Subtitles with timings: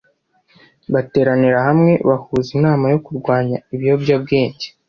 [0.93, 4.65] bateranira hamwe bahuza inama yo kurwanya ibiyobyabwenge